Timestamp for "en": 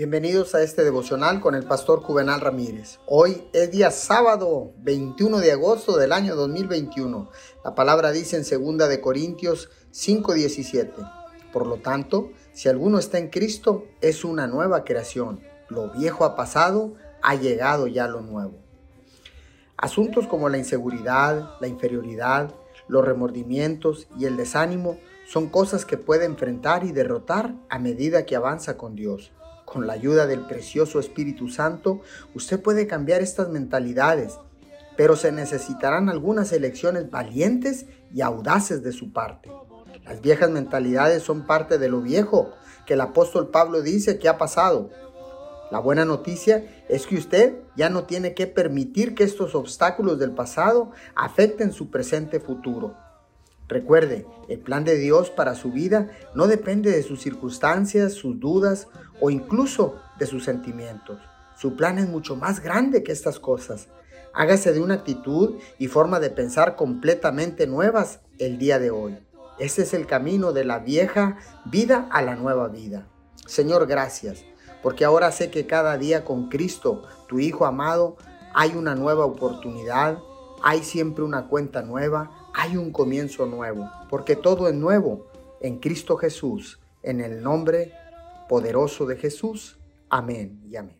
8.38-8.78, 13.18-13.28, 85.60-85.78, 87.02-87.20